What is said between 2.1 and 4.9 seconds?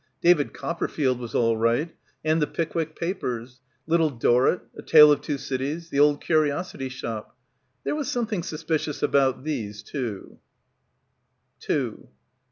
and "The Pickwick Papers." "Little Dorritt"— "A